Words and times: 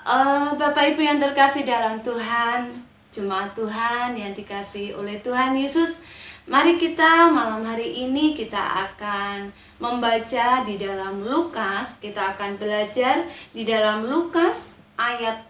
Uh, 0.00 0.56
Bapak 0.56 0.96
Ibu 0.96 1.04
yang 1.04 1.20
terkasih 1.20 1.68
dalam 1.68 2.00
Tuhan, 2.00 2.72
jemaat 3.12 3.52
Tuhan 3.52 4.16
yang 4.16 4.32
dikasih 4.32 4.96
oleh 4.96 5.20
Tuhan 5.20 5.52
Yesus, 5.52 6.00
mari 6.48 6.80
kita 6.80 7.28
malam 7.28 7.60
hari 7.60 8.08
ini 8.08 8.32
kita 8.32 8.56
akan 8.56 9.52
membaca 9.76 10.64
di 10.64 10.80
dalam 10.80 11.20
Lukas, 11.20 12.00
kita 12.00 12.32
akan 12.32 12.56
belajar 12.56 13.28
di 13.52 13.68
dalam 13.68 14.08
Lukas 14.08 14.80
ayat 14.96 15.44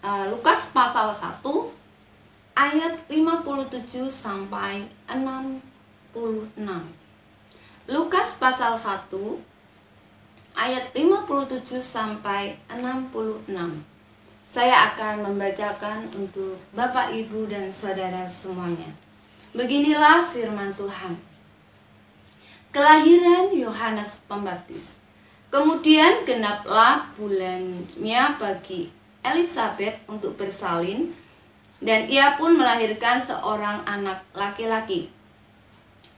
uh, 0.00 0.32
Lukas 0.32 0.72
pasal 0.72 1.12
1 1.12 1.44
ayat 2.56 3.04
57 3.04 4.08
sampai 4.08 4.88
66. 5.12 6.56
Lukas 7.84 8.28
pasal 8.40 8.80
1 8.80 9.12
ayat 10.60 10.92
57 10.92 11.80
sampai 11.80 12.52
66. 12.68 13.48
Saya 14.44 14.92
akan 14.92 15.24
membacakan 15.32 16.04
untuk 16.12 16.60
Bapak, 16.76 17.16
Ibu, 17.16 17.48
dan 17.48 17.72
saudara 17.72 18.28
semuanya. 18.28 18.92
Beginilah 19.56 20.28
firman 20.28 20.76
Tuhan. 20.76 21.16
Kelahiran 22.76 23.56
Yohanes 23.56 24.20
Pembaptis. 24.28 25.00
Kemudian 25.50 26.22
genaplah 26.28 27.10
bulannya 27.18 28.24
bagi 28.38 28.92
Elizabeth 29.26 29.98
untuk 30.06 30.38
bersalin 30.38 31.10
dan 31.82 32.06
ia 32.06 32.38
pun 32.38 32.54
melahirkan 32.54 33.18
seorang 33.18 33.82
anak 33.88 34.22
laki-laki. 34.36 35.10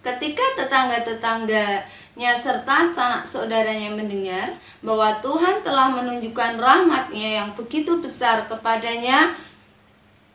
Ketika 0.02 0.42
tetangga-tetangganya 0.58 2.34
serta 2.34 2.90
sanak 2.90 3.22
saudaranya 3.22 3.86
mendengar 3.86 4.50
bahwa 4.82 5.14
Tuhan 5.22 5.62
telah 5.62 5.94
menunjukkan 5.94 6.58
rahmatnya 6.58 7.38
yang 7.38 7.54
begitu 7.54 8.02
besar 8.02 8.50
kepadanya, 8.50 9.38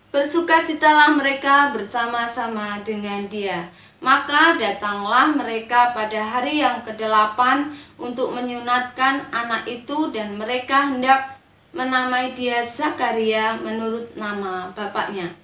bersukacitalah 0.08 1.20
mereka 1.20 1.76
bersama-sama 1.76 2.80
dengan 2.88 3.28
dia. 3.28 3.68
Maka 4.00 4.56
datanglah 4.56 5.36
mereka 5.36 5.92
pada 5.92 6.24
hari 6.24 6.64
yang 6.64 6.88
kedelapan 6.88 7.68
untuk 8.00 8.32
menyunatkan 8.32 9.28
anak 9.36 9.68
itu 9.68 10.08
dan 10.16 10.40
mereka 10.40 10.96
hendak 10.96 11.36
menamai 11.76 12.32
dia 12.32 12.64
Zakaria 12.64 13.60
menurut 13.60 14.16
nama 14.16 14.72
bapaknya. 14.72 15.36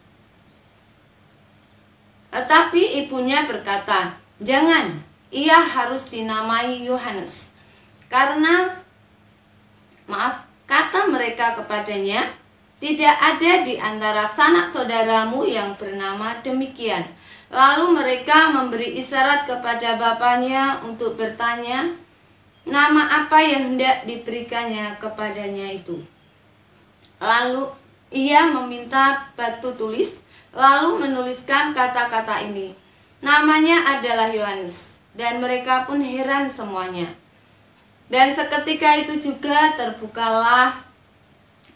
Tetapi 2.34 3.06
ibunya 3.06 3.46
berkata, 3.46 4.23
"Jangan, 4.42 5.02
ia 5.30 5.60
harus 5.60 6.10
dinamai 6.10 6.82
Yohanes." 6.86 7.52
Karena 8.08 8.82
maaf, 10.10 10.46
kata 10.70 11.10
mereka 11.10 11.58
kepadanya, 11.58 12.30
"Tidak 12.82 13.16
ada 13.18 13.66
di 13.66 13.78
antara 13.78 14.26
sanak 14.26 14.70
saudaramu 14.70 15.46
yang 15.46 15.78
bernama 15.78 16.38
demikian." 16.42 17.06
Lalu 17.54 17.94
mereka 17.94 18.50
memberi 18.50 18.98
isyarat 18.98 19.46
kepada 19.46 19.94
bapaknya 19.94 20.82
untuk 20.82 21.14
bertanya, 21.14 21.94
nama 22.66 23.24
apa 23.24 23.38
yang 23.44 23.76
hendak 23.76 24.10
diberikannya 24.10 24.98
kepadanya 24.98 25.70
itu. 25.70 26.02
Lalu 27.22 27.70
ia 28.10 28.50
meminta 28.50 29.30
batu 29.38 29.70
tulis 29.78 30.24
lalu 30.54 31.02
menuliskan 31.02 31.74
kata-kata 31.74 32.46
ini. 32.46 32.78
Namanya 33.24 33.98
adalah 33.98 34.28
Yohanes, 34.28 35.00
dan 35.16 35.40
mereka 35.40 35.88
pun 35.88 36.04
heran 36.04 36.52
semuanya. 36.52 37.08
Dan 38.12 38.36
seketika 38.36 39.00
itu 39.00 39.16
juga 39.16 39.72
terbukalah 39.80 40.76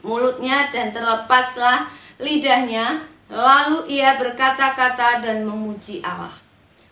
mulutnya 0.04 0.68
dan 0.76 0.92
terlepaslah 0.92 1.88
lidahnya, 2.20 3.08
lalu 3.32 3.88
ia 3.96 4.20
berkata-kata 4.20 5.24
dan 5.24 5.48
memuji 5.48 6.04
Allah. 6.04 6.36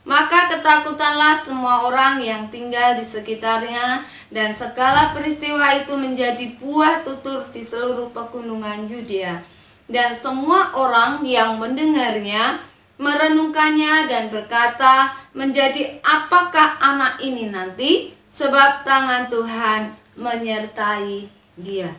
Maka 0.07 0.47
ketakutanlah 0.47 1.35
semua 1.35 1.83
orang 1.83 2.21
yang 2.23 2.47
tinggal 2.47 2.95
di 2.95 3.03
sekitarnya 3.03 4.05
dan 4.29 4.53
segala 4.53 5.11
peristiwa 5.11 5.73
itu 5.75 5.97
menjadi 5.97 6.55
buah 6.61 7.01
tutur 7.03 7.44
di 7.49 7.65
seluruh 7.65 8.13
pegunungan 8.13 8.85
Yudea 8.85 9.41
dan 9.89 10.13
semua 10.13 10.73
orang 10.77 11.25
yang 11.25 11.57
mendengarnya 11.57 12.61
merenungkannya 12.95 14.07
dan 14.07 14.31
berkata, 14.31 15.11
"Menjadi 15.35 16.00
apakah 16.01 16.79
anak 16.79 17.19
ini 17.19 17.51
nanti? 17.51 18.16
Sebab 18.31 18.83
tangan 18.88 19.28
Tuhan 19.28 19.95
menyertai 20.16 21.28
dia." 21.59 21.91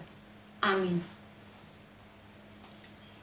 Amin. 0.65 1.01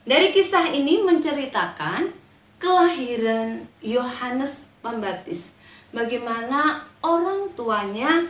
Dari 0.04 0.36
kisah 0.36 0.68
ini 0.68 1.00
menceritakan 1.00 2.12
kelahiran 2.60 3.64
Yohanes 3.80 4.68
Pembaptis. 4.84 5.48
Bagaimana 5.96 6.84
orang 7.00 7.48
tuanya 7.56 8.28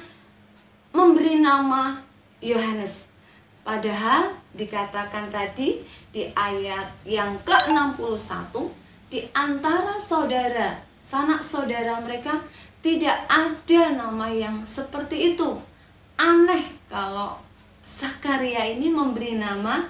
memberi 0.94 1.42
nama 1.42 1.98
Yohanes. 2.38 3.10
Padahal 3.66 4.36
dikatakan 4.54 5.32
tadi 5.32 5.82
di 6.14 6.30
ayat 6.36 6.92
yang 7.02 7.34
ke-61 7.42 8.54
di 9.14 9.22
antara 9.30 9.94
saudara, 9.94 10.74
sanak 10.98 11.38
saudara 11.38 12.02
mereka 12.02 12.34
tidak 12.82 13.14
ada 13.30 13.94
nama 13.94 14.26
yang 14.26 14.66
seperti 14.66 15.38
itu. 15.38 15.54
Aneh 16.18 16.74
kalau 16.90 17.38
Zakaria 17.86 18.66
ini 18.74 18.90
memberi 18.90 19.38
nama 19.38 19.86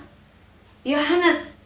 Yohanes. 0.84 1.56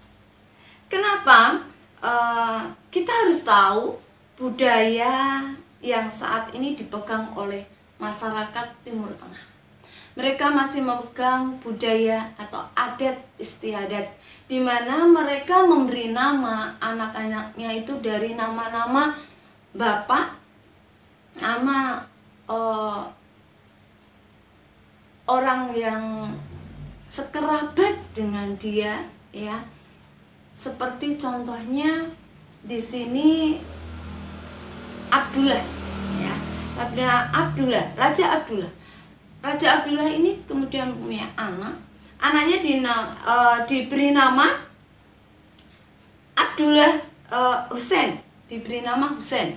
Kenapa? 0.86 1.66
Uh, 1.98 2.62
kita 2.94 3.10
harus 3.10 3.42
tahu 3.42 3.98
budaya 4.38 5.42
yang 5.82 6.06
saat 6.06 6.54
ini 6.54 6.78
dipegang 6.78 7.26
oleh 7.34 7.66
masyarakat 7.98 8.70
Timur 8.86 9.10
Tengah 9.18 9.47
mereka 10.18 10.50
masih 10.50 10.82
memegang 10.82 11.62
budaya 11.62 12.26
atau 12.34 12.58
adat 12.74 13.14
istiadat 13.38 14.02
di 14.50 14.58
mana 14.58 15.06
mereka 15.06 15.62
memberi 15.62 16.10
nama 16.10 16.74
anak-anaknya 16.82 17.86
itu 17.86 17.94
dari 18.02 18.34
nama-nama 18.34 19.14
bapak, 19.70 20.34
nama 21.38 22.02
uh, 22.50 23.06
orang 25.30 25.70
yang 25.70 26.34
sekerabat 27.06 27.94
dengan 28.10 28.58
dia 28.58 29.06
ya. 29.30 29.62
Seperti 30.58 31.14
contohnya 31.14 32.10
di 32.66 32.82
sini 32.82 33.62
Abdullah 35.14 35.62
ya. 36.18 36.34
Abdullah, 37.30 37.86
Raja 37.94 38.42
Abdullah 38.42 38.77
Raja 39.38 39.80
Abdullah 39.80 40.10
ini 40.10 40.42
kemudian 40.50 40.90
punya 40.98 41.30
anak. 41.38 41.78
Anaknya 42.18 42.58
di, 42.58 42.82
uh, 42.82 43.62
diberi 43.62 44.10
nama 44.10 44.58
Abdullah 46.34 46.98
uh, 47.30 47.62
Hussein. 47.70 48.18
Diberi 48.50 48.82
nama 48.82 49.06
Hussein. 49.14 49.54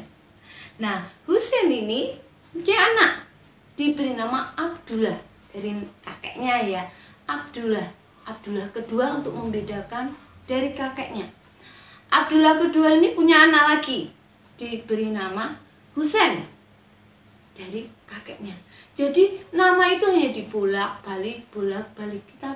Nah 0.78 1.02
Hussein 1.25 1.74
ini 1.74 2.14
punya 2.53 2.78
anak. 2.78 3.25
Diberi 3.74 4.14
nama 4.14 4.53
Abdullah 4.53 5.18
dari 5.50 5.74
kakeknya 6.06 6.56
ya. 6.69 6.84
Abdullah. 7.25 7.88
Abdullah 8.22 8.69
kedua 8.69 9.18
untuk 9.18 9.34
membedakan 9.34 10.13
dari 10.46 10.78
kakeknya. 10.78 11.25
Abdullah 12.13 12.62
kedua 12.62 13.02
ini 13.02 13.18
punya 13.18 13.50
anak 13.50 13.63
lagi. 13.81 14.13
Diberi 14.62 15.09
nama 15.09 15.58
Hussein 15.98 16.50
dari 17.51 17.88
kakeknya. 18.07 18.56
Jadi 18.95 19.39
nama 19.51 19.84
itu 19.91 20.07
hanya 20.07 20.29
dibolak 20.31 21.03
balik 21.03 21.44
bolak 21.51 21.85
balik 21.95 22.23
kita 22.28 22.51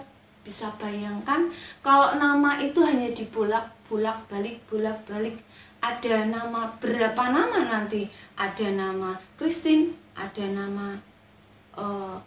bisa 0.45 0.69
bayangkan 0.77 1.49
kalau 1.81 2.21
nama 2.21 2.61
itu 2.61 2.77
hanya 2.85 3.09
dibolak 3.11 3.65
bolak 3.89 4.21
balik 4.29 4.61
bolak 4.69 4.97
balik 5.09 5.35
ada 5.81 6.25
nama 6.25 6.65
berapa 6.81 7.23
nama 7.29 7.59
nanti? 7.69 8.09
Ada 8.33 8.73
nama 8.73 9.13
Christine 9.37 9.93
ada 10.17 10.45
nama 10.49 10.97
uh, 11.77 12.17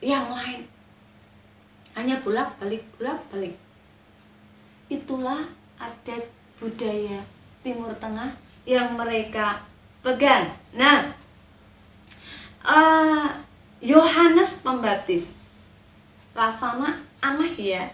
yang 0.00 0.32
lain. 0.32 0.64
Hanya 1.92 2.20
bolak 2.24 2.56
balik 2.60 2.84
bolak 2.96 3.20
balik 3.28 3.56
itulah 4.86 5.42
adat 5.82 6.22
budaya 6.62 7.18
Timur 7.62 7.90
Tengah 7.98 8.30
yang 8.62 8.94
mereka 8.94 9.66
pegang. 10.06 10.54
Nah 10.70 11.16
Eh, 12.66 13.28
Yohanes 13.78 14.58
uh, 14.58 14.60
Pembaptis. 14.66 15.30
Rasanya 16.34 16.98
aneh 17.22 17.54
ya. 17.54 17.86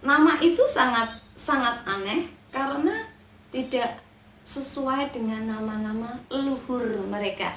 Nama 0.00 0.40
itu 0.40 0.64
sangat 0.64 1.20
sangat 1.36 1.84
aneh 1.84 2.32
karena 2.48 3.04
tidak 3.52 4.00
sesuai 4.48 5.12
dengan 5.12 5.52
nama-nama 5.52 6.16
leluhur 6.32 7.04
mereka. 7.12 7.52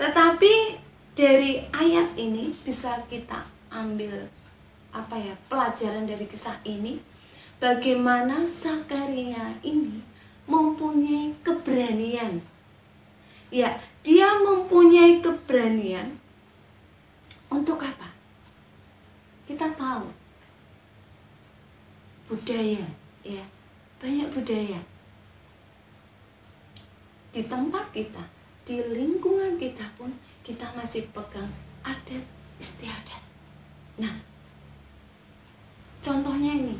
Tetapi 0.00 0.80
dari 1.12 1.60
ayat 1.76 2.16
ini 2.16 2.56
bisa 2.64 2.96
kita 3.12 3.44
ambil 3.68 4.32
apa 4.96 5.20
ya 5.20 5.36
pelajaran 5.52 6.08
dari 6.08 6.24
kisah 6.24 6.56
ini. 6.64 6.96
Bagaimana 7.60 8.48
Zakaria 8.48 9.60
ini 9.60 10.00
mempunyai 10.48 11.36
keberanian 11.44 12.40
ya 13.52 13.68
dia 14.00 14.32
mempunyai 14.40 15.20
keberanian 15.20 16.16
untuk 17.52 17.76
apa? 17.76 18.08
Kita 19.44 19.68
tahu. 19.76 20.08
Budaya 22.32 22.88
ya. 23.20 23.44
Banyak 24.00 24.32
budaya. 24.32 24.80
Di 27.28 27.44
tempat 27.44 27.92
kita 27.92 28.24
di 28.64 28.80
lingkungan 28.80 29.60
kita 29.60 29.84
pun 30.00 30.08
kita 30.40 30.64
masih 30.72 31.04
pegang 31.12 31.52
adat 31.84 32.24
istiadat. 32.56 33.20
Nah 34.00 34.16
contohnya 36.00 36.56
ini. 36.56 36.76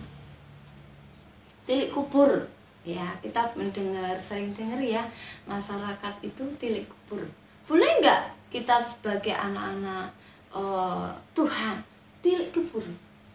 Tilik 1.69 1.93
kubur 1.93 2.49
ya 2.83 3.15
kita 3.23 3.55
mendengar 3.55 4.15
sering 4.19 4.51
dengar 4.55 4.83
ya 4.83 5.03
masyarakat 5.47 6.15
itu 6.23 6.43
tilik 6.59 6.87
kubur. 6.87 7.23
Boleh 7.67 7.91
nggak 8.03 8.23
kita 8.51 8.77
sebagai 8.83 9.33
anak-anak 9.33 10.11
uh, 10.51 11.09
Tuhan 11.33 11.79
tilik 12.21 12.51
kubur? 12.51 12.85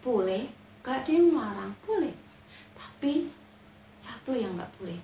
Boleh. 0.04 0.46
Gak 0.88 1.04
ada 1.04 1.12
yang 1.20 1.28
melarang 1.36 1.74
boleh. 1.84 2.16
Tapi 2.72 3.28
satu 4.00 4.32
yang 4.32 4.56
nggak 4.56 4.72
boleh. 4.80 5.00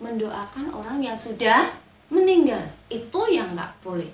Mendoakan 0.00 0.72
orang 0.72 1.04
yang 1.04 1.16
sudah 1.16 1.76
meninggal 2.08 2.64
itu 2.88 3.20
yang 3.28 3.52
nggak 3.52 3.72
boleh. 3.84 4.08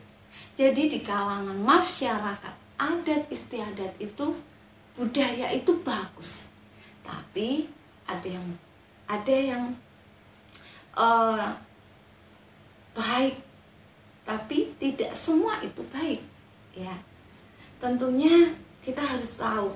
Jadi 0.59 0.91
di 0.91 0.99
kalangan 1.07 1.55
masyarakat 1.55 2.55
adat 2.75 3.23
istiadat 3.31 3.93
itu 4.03 4.35
budaya 4.99 5.47
itu 5.55 5.73
bagus. 5.87 6.51
Tapi 7.07 7.71
ada 8.11 8.27
yang 8.27 8.45
ada 9.11 9.35
yang 9.35 9.75
uh, 10.95 11.51
baik 12.95 13.43
tapi 14.23 14.71
tidak 14.79 15.11
semua 15.11 15.59
itu 15.59 15.83
baik 15.91 16.23
ya. 16.79 16.95
Tentunya 17.83 18.55
kita 18.87 19.03
harus 19.03 19.35
tahu 19.35 19.75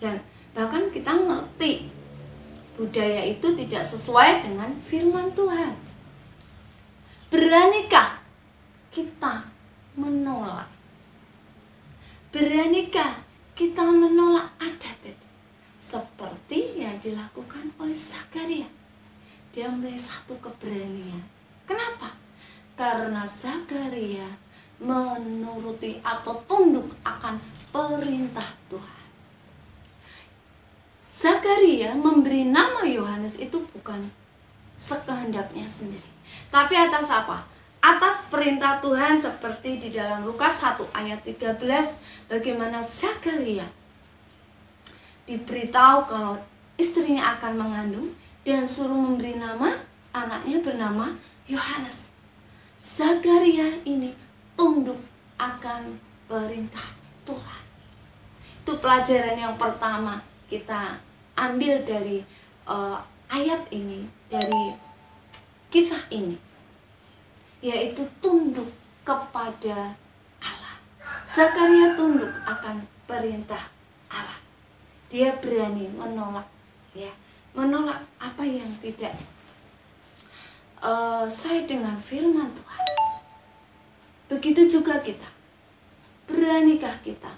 dan 0.00 0.16
bahkan 0.56 0.88
kita 0.88 1.12
ngerti 1.12 1.92
budaya 2.80 3.28
itu 3.28 3.52
tidak 3.52 3.84
sesuai 3.84 4.48
dengan 4.48 4.72
firman 4.80 5.28
Tuhan. 5.36 5.76
Beranikah 7.28 8.24
kita 8.88 9.44
menolak? 9.94 10.72
Beranikah 12.32 13.20
kita 13.52 13.84
menolak 13.84 14.48
adat 14.56 14.98
itu 15.04 15.28
seperti 15.84 16.80
yang 16.80 16.96
dilakukan 17.10 17.74
oleh 17.82 17.98
Zakaria. 17.98 18.70
Dia 19.50 19.66
memiliki 19.66 19.98
satu 19.98 20.38
keberanian. 20.38 21.18
Kenapa? 21.66 22.14
Karena 22.78 23.26
Zakaria 23.26 24.30
menuruti 24.78 25.98
atau 26.00 26.38
tunduk 26.46 26.94
akan 27.02 27.36
perintah 27.74 28.46
Tuhan. 28.70 29.02
Zakaria 31.10 31.92
memberi 31.98 32.46
nama 32.46 32.86
Yohanes 32.86 33.36
itu 33.42 33.58
bukan 33.74 34.08
sekehendaknya 34.78 35.66
sendiri. 35.66 36.06
Tapi 36.48 36.78
atas 36.78 37.10
apa? 37.10 37.44
Atas 37.82 38.30
perintah 38.30 38.78
Tuhan 38.78 39.18
seperti 39.18 39.82
di 39.82 39.88
dalam 39.90 40.24
Lukas 40.24 40.62
1 40.62 40.80
ayat 40.94 41.20
13 41.26 41.58
bagaimana 42.30 42.80
Zakaria 42.80 43.66
diberitahu 45.28 45.98
kalau 46.08 46.34
istrinya 46.80 47.36
akan 47.36 47.60
mengandung 47.60 48.08
dan 48.40 48.64
suruh 48.64 48.96
memberi 48.96 49.36
nama 49.36 49.76
anaknya 50.16 50.64
bernama 50.64 51.12
Yohanes. 51.44 52.08
Zakaria 52.80 53.84
ini 53.84 54.16
tunduk 54.56 54.96
akan 55.36 56.00
perintah 56.24 56.96
Tuhan. 57.28 57.62
Itu 58.64 58.80
pelajaran 58.80 59.36
yang 59.36 59.54
pertama 59.60 60.24
kita 60.48 60.96
ambil 61.36 61.84
dari 61.84 62.24
uh, 62.64 62.96
ayat 63.28 63.68
ini, 63.68 64.08
dari 64.32 64.74
kisah 65.68 66.08
ini, 66.08 66.40
yaitu 67.60 68.08
tunduk 68.24 68.72
kepada 69.04 69.92
Allah. 70.40 70.76
Zakaria 71.28 71.92
tunduk 71.94 72.32
akan 72.48 72.88
perintah 73.04 73.68
Allah 74.08 74.40
dia 75.10 75.34
berani 75.42 75.90
menolak 75.90 76.46
ya 76.94 77.10
menolak 77.54 78.02
apa 78.18 78.42
yang 78.46 78.70
tidak 78.78 79.14
uh, 80.82 81.26
saya 81.26 81.66
dengan 81.66 81.98
firman 81.98 82.50
Tuhan. 82.54 82.84
Begitu 84.30 84.78
juga 84.78 85.02
kita. 85.02 85.26
Beranikah 86.30 86.94
kita? 87.02 87.34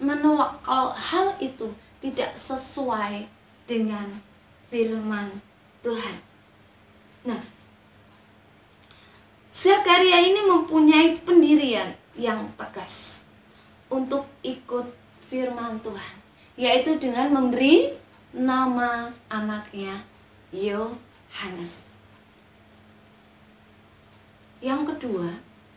Menolak 0.00 0.64
kalau 0.64 0.96
hal 0.96 1.36
itu 1.44 1.68
tidak 2.00 2.32
sesuai 2.32 3.28
dengan 3.68 4.08
firman 4.72 5.44
Tuhan. 5.84 6.16
Nah 7.28 7.60
Zakaria 9.50 10.24
ini 10.24 10.40
mempunyai 10.40 11.20
pendirian 11.20 11.92
yang 12.16 12.48
tegas 12.56 13.20
untuk 13.92 14.24
ikut 14.40 14.88
firman 15.28 15.76
Tuhan 15.84 16.14
yaitu 16.56 16.96
dengan 16.96 17.28
memberi 17.28 17.99
nama 18.30 19.10
anaknya 19.26 20.06
Yohanes. 20.54 21.86
Yang 24.60 24.94
kedua, 24.94 25.28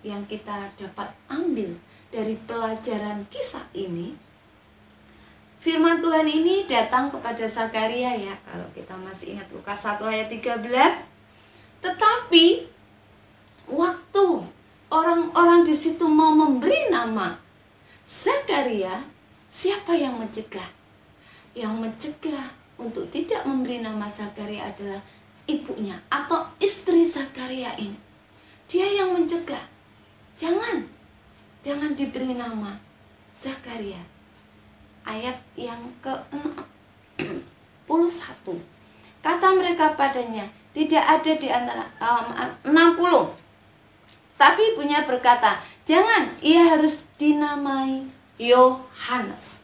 yang 0.03 0.21
kita 0.27 0.69
dapat 0.75 1.09
ambil 1.31 1.73
dari 2.11 2.35
pelajaran 2.43 3.23
kisah 3.31 3.63
ini, 3.71 4.13
firman 5.63 6.03
Tuhan 6.03 6.27
ini 6.27 6.67
datang 6.67 7.07
kepada 7.09 7.47
Zakaria 7.47 8.11
ya, 8.13 8.35
kalau 8.43 8.67
kita 8.75 8.93
masih 8.99 9.39
ingat 9.39 9.47
Lukas 9.49 9.79
1 9.81 10.03
ayat 10.03 10.27
13. 10.27 11.07
Tetapi 11.79 12.45
waktu 13.71 14.25
orang-orang 14.91 15.63
di 15.63 15.75
situ 15.75 16.03
mau 16.05 16.35
memberi 16.35 16.91
nama 16.91 17.39
Zakaria, 18.03 19.13
Siapa 19.53 19.93
yang 19.93 20.17
mencegah? 20.17 20.82
Yang 21.53 21.73
mencegah 21.77 22.49
untuk 22.81 23.05
tidak 23.13 23.45
memberi 23.45 23.77
nama 23.79 24.09
Zakaria 24.09 24.73
adalah 24.73 25.01
ibunya 25.45 26.01
atau 26.09 26.49
istri 26.59 27.05
Zakaria 27.05 27.77
ini. 27.77 27.95
Dia 28.67 28.89
yang 28.89 29.13
mencegah. 29.13 29.69
Jangan, 30.33 30.89
jangan 31.61 31.93
diberi 31.93 32.33
nama 32.33 32.81
Zakaria. 33.37 34.01
Ayat 35.03 35.35
yang 35.53 35.83
ke-61. 35.99 38.47
Kata 39.23 39.55
mereka 39.55 39.95
padanya, 39.95 40.43
tidak 40.75 40.99
ada 40.99 41.31
di 41.37 41.47
antara 41.47 41.87
um, 42.01 42.27
60. 42.65 43.31
Tapi 44.35 44.75
ibunya 44.75 45.07
berkata, 45.07 45.63
jangan, 45.87 46.35
ia 46.43 46.75
harus 46.75 47.07
dinamai 47.15 48.03
Yohanes. 48.35 49.62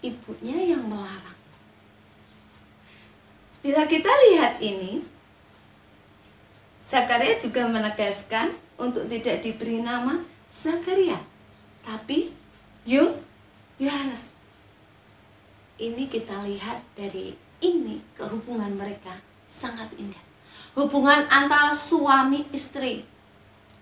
Ibunya 0.00 0.76
yang 0.76 0.88
melarang. 0.88 1.38
Bila 3.60 3.84
kita 3.84 4.08
lihat 4.08 4.56
ini, 4.64 5.04
Zakaria 6.88 7.36
juga 7.36 7.68
menegaskan 7.68 8.56
untuk 8.80 9.04
tidak 9.12 9.44
diberi 9.44 9.84
nama 9.84 10.24
Zakaria, 10.48 11.20
tapi 11.84 12.32
Yo 12.88 13.20
Yohanes. 13.76 14.32
Ini 15.76 16.08
kita 16.08 16.40
lihat 16.48 16.80
dari 16.96 17.36
ini 17.60 18.00
kehubungan 18.16 18.72
mereka 18.72 19.20
sangat 19.48 19.92
indah. 20.00 20.24
Hubungan 20.72 21.28
antara 21.28 21.76
suami 21.76 22.48
istri 22.56 23.04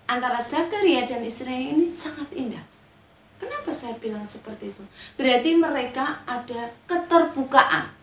antara 0.09 0.41
Zakaria 0.41 1.05
dan 1.05 1.21
istrinya 1.21 1.77
ini 1.77 1.85
sangat 1.93 2.33
indah. 2.33 2.65
Kenapa 3.39 3.71
saya 3.71 3.95
bilang 3.95 4.27
seperti 4.27 4.75
itu? 4.75 4.83
Berarti 5.15 5.55
mereka 5.55 6.19
ada 6.27 6.75
keterbukaan. 6.83 7.95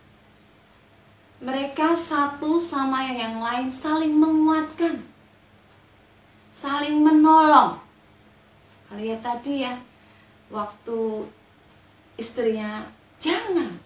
Mereka 1.37 1.93
satu 1.93 2.57
sama 2.57 3.05
yang 3.05 3.37
lain 3.37 3.69
saling 3.69 4.17
menguatkan. 4.17 5.05
Saling 6.49 7.05
menolong. 7.05 7.77
Lihat 8.97 9.21
tadi 9.21 9.61
ya, 9.61 9.77
waktu 10.49 11.29
istrinya 12.17 12.89
jangan, 13.21 13.77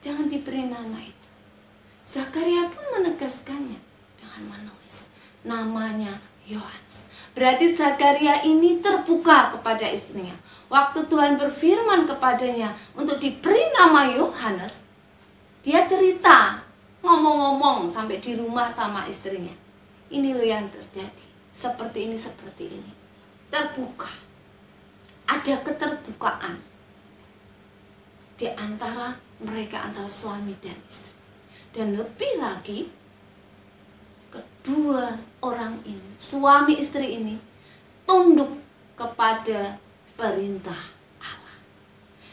jangan 0.00 0.24
diberi 0.32 0.64
nama 0.64 1.04
itu. 1.04 1.28
Zakaria 2.08 2.64
pun 2.72 2.84
menegaskannya 2.96 3.76
dengan 4.16 4.42
menulis 4.48 5.12
namanya 5.44 6.16
Yohanes. 6.48 7.12
Berarti 7.36 7.76
Zakaria 7.76 8.40
ini 8.48 8.80
terbuka 8.80 9.52
kepada 9.52 9.84
istrinya. 9.92 10.32
Waktu 10.68 11.00
Tuhan 11.08 11.40
berfirman 11.40 12.04
kepadanya 12.04 12.76
untuk 12.92 13.16
diberi 13.16 13.72
nama 13.72 14.04
Yohanes, 14.12 14.84
dia 15.64 15.88
cerita, 15.88 16.60
ngomong-ngomong 17.00 17.88
sampai 17.88 18.20
di 18.20 18.36
rumah 18.36 18.68
sama 18.68 19.08
istrinya. 19.08 19.52
Ini 20.12 20.36
loh 20.36 20.44
yang 20.44 20.68
terjadi. 20.68 21.24
Seperti 21.56 22.08
ini, 22.08 22.16
seperti 22.20 22.64
ini. 22.68 22.92
Terbuka. 23.48 24.12
Ada 25.28 25.60
keterbukaan 25.64 26.56
di 28.38 28.48
antara 28.54 29.18
mereka 29.42 29.88
antara 29.88 30.08
suami 30.08 30.54
dan 30.62 30.78
istri. 30.88 31.12
Dan 31.72 31.96
lebih 31.96 32.40
lagi 32.40 32.88
kedua 34.32 35.16
orang 35.44 35.80
ini, 35.84 36.16
suami 36.16 36.80
istri 36.80 37.18
ini 37.20 37.36
tunduk 38.08 38.56
kepada 38.96 39.76
perintah 40.18 40.82
Allah. 41.22 41.56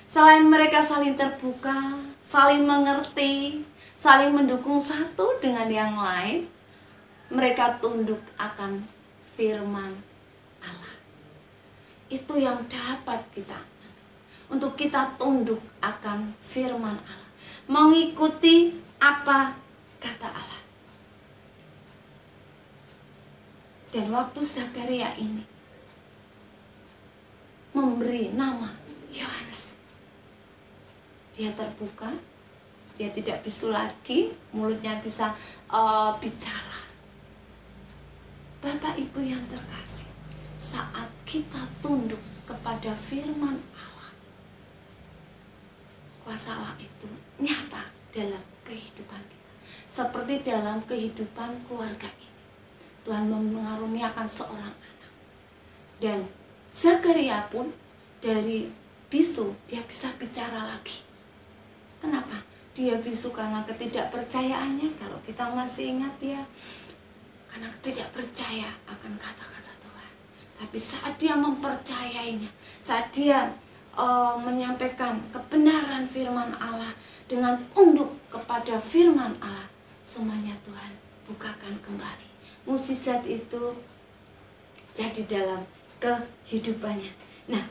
Selain 0.10 0.42
mereka 0.42 0.82
saling 0.82 1.14
terbuka, 1.14 2.02
saling 2.18 2.66
mengerti, 2.66 3.62
saling 3.94 4.34
mendukung 4.34 4.82
satu 4.82 5.38
dengan 5.38 5.70
yang 5.70 5.94
lain, 5.94 6.50
mereka 7.30 7.78
tunduk 7.78 8.20
akan 8.42 8.82
firman 9.38 9.94
Allah. 10.66 10.98
Itu 12.10 12.42
yang 12.42 12.66
dapat 12.66 13.22
kita 13.38 13.62
untuk 14.50 14.74
kita 14.74 15.14
tunduk 15.22 15.62
akan 15.78 16.34
firman 16.42 16.98
Allah, 16.98 17.30
mengikuti 17.70 18.74
apa 18.98 19.54
kata 20.02 20.30
Allah. 20.34 20.62
Dan 23.94 24.12
waktu 24.12 24.44
Zakaria 24.44 25.16
ini 25.16 25.55
memberi 27.96 28.36
nama 28.36 28.76
Yohanes. 29.08 29.80
Dia 31.32 31.56
terbuka, 31.56 32.12
dia 33.00 33.08
tidak 33.16 33.40
bisu 33.40 33.72
lagi, 33.72 34.36
mulutnya 34.52 35.00
bisa 35.00 35.32
uh, 35.72 36.12
bicara. 36.20 36.84
Bapak 38.60 39.00
Ibu 39.00 39.24
yang 39.24 39.40
terkasih, 39.48 40.12
saat 40.60 41.08
kita 41.24 41.64
tunduk 41.80 42.20
kepada 42.44 42.92
firman 43.08 43.64
Allah, 43.72 44.12
kuasa 46.28 46.52
Allah 46.52 46.76
itu 46.76 47.08
nyata 47.40 47.96
dalam 48.12 48.44
kehidupan 48.68 49.24
kita. 49.24 49.52
Seperti 49.88 50.44
dalam 50.44 50.84
kehidupan 50.84 51.64
keluarga 51.64 52.12
ini. 52.20 52.36
Tuhan 53.08 53.32
mengaruniakan 53.32 54.28
seorang 54.28 54.76
anak. 54.76 55.14
Dan 56.04 56.28
Zakaria 56.76 57.48
pun 57.48 57.72
dari 58.26 58.66
bisu 59.06 59.54
dia 59.70 59.86
bisa 59.86 60.10
bicara 60.18 60.66
lagi. 60.66 61.06
Kenapa? 62.02 62.42
Dia 62.74 62.98
bisu 62.98 63.30
karena 63.30 63.62
ketidakpercayaannya. 63.70 64.98
Kalau 64.98 65.22
kita 65.22 65.46
masih 65.54 65.94
ingat 65.94 66.18
ya, 66.18 66.42
karena 67.46 67.70
tidak 67.86 68.10
percaya 68.10 68.74
akan 68.90 69.14
kata-kata 69.22 69.74
Tuhan. 69.78 70.12
Tapi 70.58 70.78
saat 70.82 71.14
dia 71.22 71.38
mempercayainya, 71.38 72.50
saat 72.82 73.14
dia 73.14 73.54
uh, 73.94 74.34
menyampaikan 74.42 75.22
kebenaran 75.30 76.10
firman 76.10 76.50
Allah 76.58 76.90
dengan 77.30 77.54
tunduk 77.78 78.10
kepada 78.34 78.82
firman 78.82 79.38
Allah, 79.38 79.70
semuanya 80.02 80.58
Tuhan 80.66 80.92
bukakan 81.30 81.78
kembali 81.86 82.36
musisat 82.66 83.22
itu 83.30 83.78
jadi 84.98 85.22
dalam 85.30 85.62
kehidupannya. 86.02 87.14
Nah, 87.54 87.62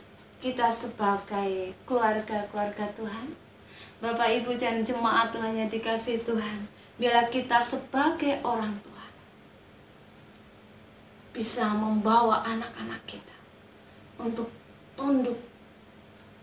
kita 0.43 0.67
sebagai 0.71 1.73
keluarga-keluarga 1.87 2.85
Tuhan, 2.95 3.35
Bapak 4.03 4.29
Ibu 4.43 4.59
dan 4.59 4.83
jemaat 4.83 5.31
Tuhan 5.31 5.55
yang 5.55 5.69
dikasih 5.71 6.21
Tuhan, 6.27 6.67
biarlah 6.99 7.27
kita 7.31 7.59
sebagai 7.59 8.39
orang 8.43 8.75
tua 8.83 9.03
bisa 11.35 11.67
membawa 11.75 12.47
anak-anak 12.47 13.03
kita 13.03 13.35
untuk 14.15 14.47
tunduk 14.95 15.35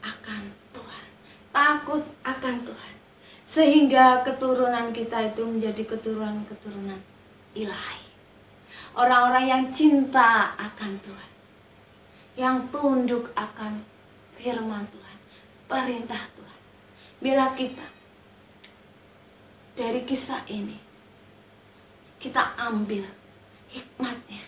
akan 0.05 0.53
Tuhan, 0.77 1.07
takut 1.49 2.05
akan 2.21 2.57
Tuhan, 2.69 2.95
sehingga 3.49 4.21
keturunan 4.21 4.93
kita 4.93 5.33
itu 5.33 5.41
menjadi 5.47 5.83
keturunan-keturunan 5.89 7.01
ilahi. 7.57 8.05
Orang-orang 8.93 9.45
yang 9.49 9.65
cinta 9.73 10.53
akan 10.61 10.93
Tuhan, 11.01 11.32
yang 12.39 12.69
tunduk 12.73 13.29
akan 13.37 13.85
firman 14.37 14.85
Tuhan, 14.89 15.19
perintah 15.69 16.23
Tuhan. 16.37 16.61
Bila 17.23 17.55
kita 17.55 17.87
dari 19.77 20.03
kisah 20.05 20.45
ini 20.49 20.77
kita 22.21 22.55
ambil 22.61 23.03
hikmatnya 23.73 24.45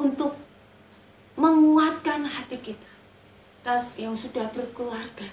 untuk 0.00 0.38
menguatkan 1.36 2.24
hati 2.24 2.56
kita 2.60 2.90
tas 3.60 3.92
yang 4.00 4.16
sudah 4.16 4.48
berkeluarga 4.54 5.28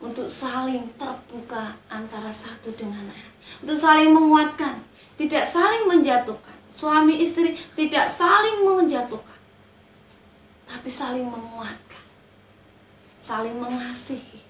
untuk 0.00 0.28
saling 0.28 0.88
terbuka 1.00 1.76
antara 1.88 2.28
satu 2.28 2.72
dengan 2.76 3.04
lain. 3.08 3.32
Untuk 3.64 3.76
saling 3.76 4.12
menguatkan 4.12 4.80
tidak 5.16 5.44
saling 5.48 5.88
menjatuhkan. 5.88 6.56
Suami 6.68 7.24
istri 7.24 7.56
tidak 7.72 8.04
saling 8.12 8.68
menjatuhkan, 8.68 9.35
tapi 10.66 10.90
saling 10.90 11.30
menguatkan, 11.30 12.04
saling 13.22 13.54
mengasihi, 13.54 14.42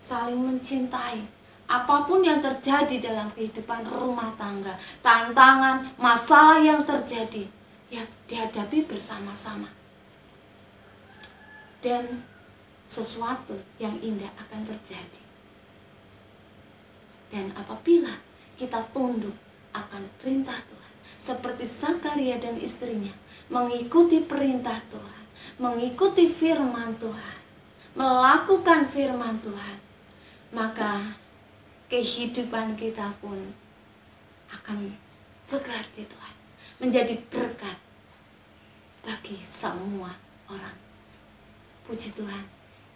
saling 0.00 0.40
mencintai. 0.40 1.20
Apa 1.68 2.08
pun 2.08 2.24
yang 2.24 2.40
terjadi 2.40 3.12
dalam 3.12 3.28
kehidupan 3.36 3.84
rumah 3.84 4.32
tangga, 4.40 4.72
tantangan, 5.04 5.84
masalah 6.00 6.56
yang 6.56 6.80
terjadi, 6.80 7.44
ya 7.92 8.00
dihadapi 8.24 8.88
bersama-sama. 8.88 9.68
Dan 11.84 12.24
sesuatu 12.88 13.52
yang 13.76 14.00
indah 14.00 14.32
akan 14.40 14.64
terjadi. 14.64 15.22
Dan 17.28 17.52
apabila 17.52 18.16
kita 18.56 18.80
tunduk 18.96 19.36
akan 19.76 20.08
perintah 20.16 20.56
Tuhan, 20.64 20.92
seperti 21.20 21.68
Zakaria 21.68 22.40
dan 22.40 22.56
istrinya 22.56 23.12
mengikuti 23.52 24.24
perintah 24.24 24.80
Tuhan, 24.88 25.17
mengikuti 25.58 26.30
firman 26.30 26.94
Tuhan, 27.00 27.38
melakukan 27.98 28.86
firman 28.86 29.38
Tuhan, 29.42 29.76
maka 30.54 31.16
kehidupan 31.88 32.76
kita 32.76 33.08
pun 33.18 33.36
akan 34.48 34.92
berarti 35.48 36.04
Tuhan, 36.04 36.34
menjadi 36.78 37.16
berkat 37.32 37.76
bagi 39.04 39.40
semua 39.40 40.12
orang. 40.48 40.76
Puji 41.88 42.12
Tuhan, 42.12 42.44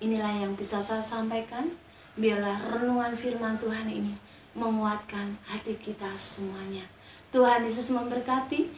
inilah 0.04 0.44
yang 0.44 0.52
bisa 0.52 0.76
saya 0.76 1.00
sampaikan. 1.00 1.72
Biarlah 2.12 2.60
renungan 2.68 3.16
firman 3.16 3.56
Tuhan 3.56 3.88
ini 3.88 4.12
menguatkan 4.52 5.32
hati 5.48 5.72
kita 5.80 6.12
semuanya. 6.12 6.84
Tuhan 7.32 7.64
Yesus 7.64 7.88
memberkati. 7.88 8.68